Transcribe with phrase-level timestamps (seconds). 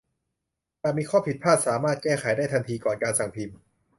[0.81, 3.57] หากมีข้อผิดพลาดสามารถแก้ไขได้ทันทีก่อนการสั่งพิมพ์